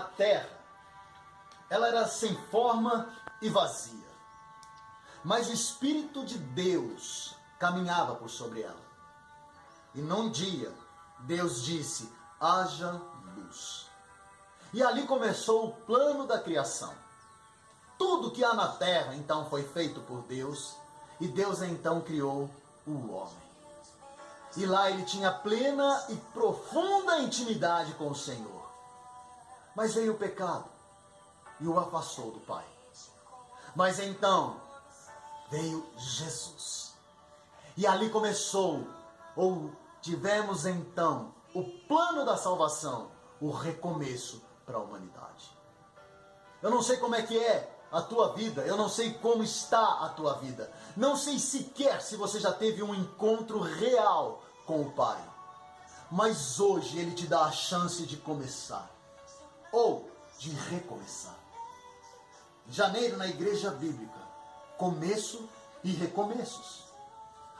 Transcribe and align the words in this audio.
terra, 0.00 0.58
ela 1.68 1.88
era 1.88 2.06
sem 2.06 2.34
forma 2.50 3.08
e 3.40 3.48
vazia. 3.48 4.12
Mas 5.24 5.48
o 5.48 5.52
Espírito 5.52 6.24
de 6.24 6.38
Deus 6.38 7.34
caminhava 7.58 8.14
por 8.16 8.28
sobre 8.28 8.62
ela. 8.62 8.82
E 9.94 10.00
num 10.00 10.30
dia, 10.30 10.72
Deus 11.20 11.62
disse: 11.62 12.12
haja 12.40 13.00
luz. 13.36 13.86
E 14.72 14.82
ali 14.82 15.06
começou 15.06 15.66
o 15.66 15.72
plano 15.72 16.26
da 16.26 16.40
criação. 16.40 16.92
Tudo 17.98 18.30
que 18.30 18.42
há 18.42 18.52
na 18.54 18.68
terra 18.68 19.14
então 19.14 19.48
foi 19.48 19.62
feito 19.62 20.00
por 20.00 20.22
Deus, 20.22 20.74
e 21.20 21.28
Deus 21.28 21.62
então 21.62 22.00
criou 22.00 22.50
o 22.86 23.12
homem. 23.12 23.42
E 24.56 24.66
lá 24.66 24.90
ele 24.90 25.04
tinha 25.04 25.30
plena 25.30 26.04
e 26.08 26.16
profunda 26.16 27.20
intimidade 27.20 27.94
com 27.94 28.10
o 28.10 28.14
Senhor. 28.14 28.61
Mas 29.74 29.94
veio 29.94 30.12
o 30.12 30.18
pecado 30.18 30.66
e 31.60 31.66
o 31.66 31.78
afastou 31.78 32.30
do 32.30 32.40
Pai. 32.40 32.64
Mas 33.74 33.98
então 33.98 34.60
veio 35.50 35.86
Jesus. 35.96 36.92
E 37.76 37.86
ali 37.86 38.10
começou, 38.10 38.86
ou 39.34 39.70
tivemos 40.00 40.66
então, 40.66 41.32
o 41.54 41.62
plano 41.62 42.24
da 42.24 42.36
salvação, 42.36 43.10
o 43.40 43.50
recomeço 43.50 44.42
para 44.66 44.76
a 44.76 44.80
humanidade. 44.80 45.50
Eu 46.62 46.70
não 46.70 46.82
sei 46.82 46.96
como 46.98 47.14
é 47.14 47.22
que 47.22 47.38
é 47.38 47.72
a 47.90 48.00
tua 48.00 48.32
vida, 48.32 48.62
eu 48.62 48.76
não 48.76 48.88
sei 48.88 49.12
como 49.14 49.42
está 49.42 50.04
a 50.04 50.08
tua 50.08 50.34
vida, 50.34 50.72
não 50.96 51.16
sei 51.16 51.38
sequer 51.38 52.00
se 52.00 52.16
você 52.16 52.40
já 52.40 52.52
teve 52.52 52.82
um 52.82 52.94
encontro 52.94 53.60
real 53.60 54.42
com 54.64 54.80
o 54.80 54.92
Pai. 54.92 55.20
Mas 56.10 56.60
hoje 56.60 56.98
Ele 56.98 57.12
te 57.12 57.26
dá 57.26 57.44
a 57.44 57.52
chance 57.52 58.06
de 58.06 58.16
começar, 58.16 58.90
ou 59.72 60.10
de 60.38 60.50
recomeçar. 60.50 61.38
Janeiro, 62.68 63.16
na 63.16 63.26
igreja 63.26 63.70
bíblica, 63.70 64.20
começo 64.78 65.48
e 65.82 65.90
recomeços. 65.92 66.84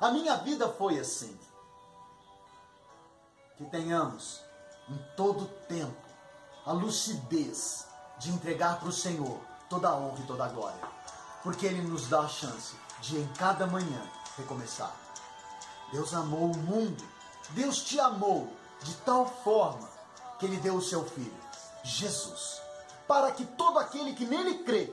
A 0.00 0.10
minha 0.10 0.36
vida 0.36 0.68
foi 0.68 0.98
assim. 0.98 1.38
Que 3.56 3.64
tenhamos 3.66 4.40
em 4.88 4.98
todo 5.16 5.46
tempo 5.68 6.08
a 6.66 6.72
lucidez 6.72 7.86
de 8.18 8.30
entregar 8.30 8.78
para 8.78 8.88
o 8.88 8.92
Senhor 8.92 9.38
toda 9.68 9.88
a 9.88 9.96
honra 9.96 10.18
e 10.20 10.26
toda 10.26 10.44
a 10.44 10.48
glória. 10.48 10.80
Porque 11.42 11.66
Ele 11.66 11.82
nos 11.82 12.08
dá 12.08 12.20
a 12.20 12.28
chance 12.28 12.74
de 13.00 13.18
em 13.18 13.26
cada 13.34 13.66
manhã 13.66 14.02
recomeçar. 14.36 14.94
Deus 15.92 16.12
amou 16.14 16.52
o 16.52 16.56
mundo. 16.56 17.02
Deus 17.50 17.82
te 17.82 17.98
amou 17.98 18.52
de 18.82 18.94
tal 18.98 19.26
forma 19.26 19.88
que 20.38 20.46
Ele 20.46 20.56
deu 20.58 20.76
o 20.76 20.82
seu 20.82 21.04
Filho, 21.04 21.36
Jesus, 21.82 22.60
para 23.06 23.32
que 23.32 23.44
todo 23.44 23.78
aquele 23.78 24.14
que 24.14 24.24
nele 24.24 24.62
crê 24.64 24.92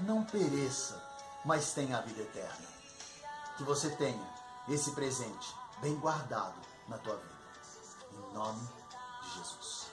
não 0.00 0.24
pereça, 0.24 1.02
mas 1.44 1.72
tenha 1.72 1.98
a 1.98 2.00
vida 2.00 2.22
eterna. 2.22 2.68
Que 3.56 3.64
você 3.64 3.90
tenha 3.90 4.34
esse 4.68 4.92
presente 4.92 5.54
bem 5.80 5.94
guardado 5.96 6.58
na 6.88 6.98
tua 6.98 7.16
vida. 7.16 7.40
Em 8.12 8.32
nome 8.32 8.68
de 9.22 9.38
Jesus. 9.38 9.89